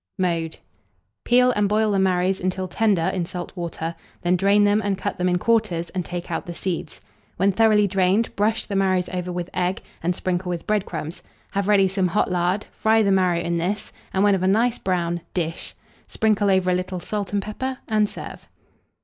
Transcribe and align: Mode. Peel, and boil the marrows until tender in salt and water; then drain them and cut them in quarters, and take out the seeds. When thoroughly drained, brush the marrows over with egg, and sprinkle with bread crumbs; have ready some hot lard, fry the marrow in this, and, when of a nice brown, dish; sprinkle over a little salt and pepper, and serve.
Mode. 0.17 0.57
Peel, 1.25 1.51
and 1.51 1.69
boil 1.69 1.91
the 1.91 1.99
marrows 1.99 2.39
until 2.41 2.67
tender 2.67 3.03
in 3.03 3.23
salt 3.27 3.51
and 3.51 3.57
water; 3.57 3.93
then 4.23 4.35
drain 4.35 4.63
them 4.63 4.81
and 4.83 4.97
cut 4.97 5.19
them 5.19 5.29
in 5.29 5.37
quarters, 5.37 5.91
and 5.91 6.03
take 6.03 6.31
out 6.31 6.47
the 6.47 6.55
seeds. 6.55 7.01
When 7.37 7.51
thoroughly 7.51 7.85
drained, 7.85 8.35
brush 8.35 8.65
the 8.65 8.75
marrows 8.75 9.09
over 9.09 9.31
with 9.31 9.51
egg, 9.53 9.83
and 10.01 10.15
sprinkle 10.15 10.49
with 10.49 10.65
bread 10.65 10.87
crumbs; 10.87 11.21
have 11.51 11.67
ready 11.67 11.87
some 11.87 12.07
hot 12.07 12.31
lard, 12.31 12.65
fry 12.71 13.03
the 13.03 13.11
marrow 13.11 13.37
in 13.39 13.59
this, 13.59 13.93
and, 14.11 14.23
when 14.23 14.33
of 14.33 14.41
a 14.41 14.47
nice 14.47 14.79
brown, 14.79 15.21
dish; 15.35 15.75
sprinkle 16.07 16.49
over 16.49 16.71
a 16.71 16.73
little 16.73 16.99
salt 16.99 17.31
and 17.31 17.43
pepper, 17.43 17.77
and 17.87 18.09
serve. 18.09 18.47